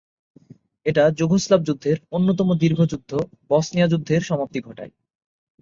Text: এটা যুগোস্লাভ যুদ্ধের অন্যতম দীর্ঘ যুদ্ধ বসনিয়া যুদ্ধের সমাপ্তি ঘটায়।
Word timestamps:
এটা 0.85 1.03
যুগোস্লাভ 1.19 1.59
যুদ্ধের 1.63 1.97
অন্যতম 2.11 2.49
দীর্ঘ 2.53 2.79
যুদ্ধ 2.85 3.11
বসনিয়া 3.49 3.87
যুদ্ধের 3.87 4.21
সমাপ্তি 4.21 4.59
ঘটায়। 4.61 4.91